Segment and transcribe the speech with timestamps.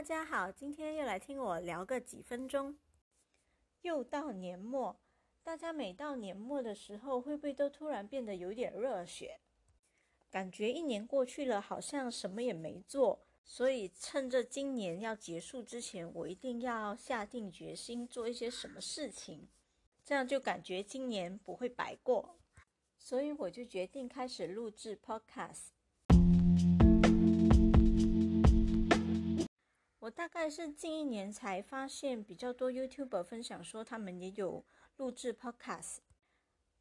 [0.00, 2.78] 大家好，今天又来听我聊个几分钟。
[3.82, 4.98] 又到年末，
[5.42, 9.40] 大家每到年末的时候，会不会都突然变得有点热血？
[10.30, 13.20] 感觉一年过去了，好像什么也没做。
[13.44, 19.48] 所以趁着今年要结束之前，我一定要下定决心做一些什么事情，
[20.02, 22.36] 这样就感觉今年不会白过。
[22.96, 25.66] 所以我就决定开始录制 Podcast。
[30.00, 34.64] 我大概是近一年才发现，比较多 YouTuber 分享说他们也有
[34.96, 35.98] 录制 Podcast。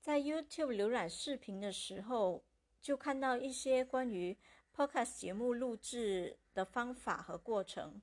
[0.00, 2.44] 在 YouTube 浏览视频的时候，
[2.80, 4.38] 就看到一些关于
[4.72, 8.00] Podcast 节目录制的方法和过程。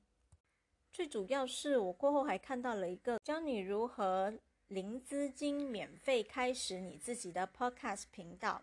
[0.92, 4.34] 最主要是我过后还看到了一个教你如何
[4.68, 8.60] 零资金免费开始你自己的 Podcast 频道。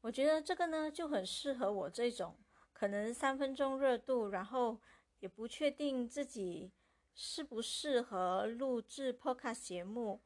[0.00, 2.34] 我觉得这个呢就很适合我这种
[2.72, 4.80] 可能三分钟热度，然后。
[5.20, 6.70] 也不确定自己
[7.14, 10.20] 适不适合录制 Podcast 节目，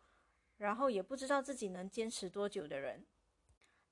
[0.59, 3.05] 然后也不知道自己能坚持多久的人。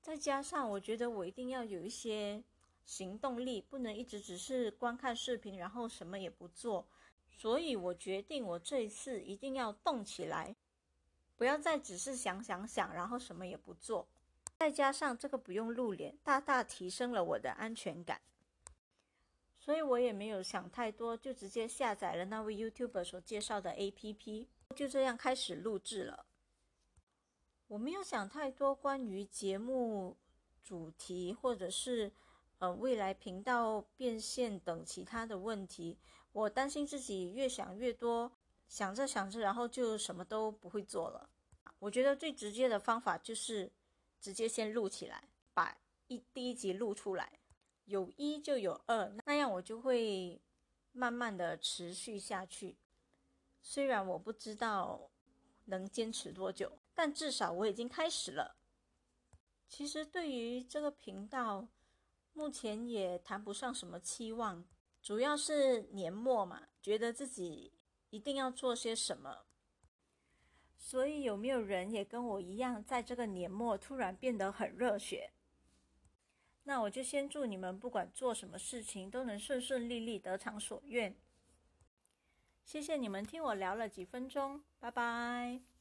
[0.01, 2.43] 再加上我觉得我一定要有一些
[2.83, 6.87] 行动力，不能一直只是观看视频，然后什么也不做。
[7.29, 10.55] 所以我决定我这一次一定要动起来，
[11.37, 14.07] 不要再只是想想想，然后什么也不做。
[14.57, 18.19] 再加上这个不用露脸，大大提升了我的安全感。
[19.69, 26.25] 所以我也没有想太多，就直接下载了那位 YouTuber 所介绍的 APP，就这样开始录制了。
[27.67, 30.17] 我没有想太多关于节目
[30.63, 32.11] 主题或者是
[32.57, 35.99] 呃未来频道变现等其他的问题。
[36.31, 38.31] 我担心自己越想越多，
[38.67, 41.29] 想着想着，然后就什么都不会做了。
[41.77, 43.71] 我觉得最直接的方法就是
[44.19, 47.33] 直接先录起来，把一第一集录出来。
[47.89, 50.39] 有一就有二，那样我就会
[50.91, 52.77] 慢慢的持续下去。
[53.63, 55.09] 虽然我不知道
[55.65, 58.57] 能坚持多久，但至少我已经开始了。
[59.67, 61.67] 其实对于这个频道，
[62.33, 64.63] 目前也谈不上什么期望，
[65.01, 67.73] 主要是年末嘛，觉得自己
[68.11, 69.45] 一定要做些什么。
[70.77, 75.33] 所以有没有人也跟我一样，在这个年末突然变得很热血？
[76.63, 81.15] 那我就先祝你们不管做什么事情都能顺顺利利、得偿所愿。
[82.63, 85.78] 谢谢你们听我聊了几分钟，拜拜。